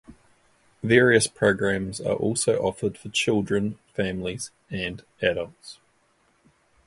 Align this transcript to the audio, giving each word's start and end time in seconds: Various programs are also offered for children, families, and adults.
Various 0.81 1.27
programs 1.27 2.01
are 2.01 2.15
also 2.15 2.57
offered 2.59 2.97
for 2.97 3.09
children, 3.09 3.77
families, 3.93 4.49
and 4.71 5.03
adults. 5.21 5.77